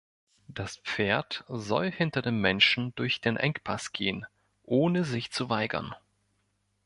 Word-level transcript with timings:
Das 0.47 0.77
Pferd 0.77 1.43
soll 1.47 1.91
hinter 1.91 2.23
dem 2.23 2.41
Menschen 2.41 2.91
durch 2.95 3.21
den 3.21 3.37
Engpass 3.37 3.91
gehen, 3.91 4.25
ohne 4.63 5.03
sich 5.05 5.31
zu 5.31 5.47
weigern. 5.47 5.93